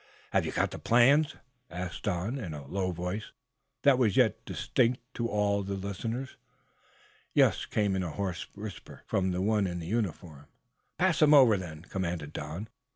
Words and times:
"Have 0.31 0.47
you 0.47 0.51
got 0.51 0.71
the 0.71 0.79
plans?" 0.79 1.35
asked 1.69 2.01
Don, 2.05 2.39
in 2.39 2.55
a 2.55 2.65
low 2.65 2.91
voice 2.91 3.31
that 3.83 3.99
was 3.99 4.17
yet 4.17 4.43
distinct 4.45 4.99
to 5.13 5.27
all 5.27 5.61
the 5.61 5.75
listeners. 5.75 6.37
"Yes," 7.35 7.67
came 7.67 7.95
in 7.95 8.01
a 8.01 8.09
hoarse 8.09 8.47
whisper, 8.55 9.03
from 9.05 9.29
the 9.29 9.43
one 9.43 9.67
in 9.67 9.79
uniform. 9.81 10.47
"Pass 10.97 11.19
them 11.19 11.35
over, 11.35 11.55
then," 11.55 11.83
commanded 11.83 12.33
Don. 12.33 12.67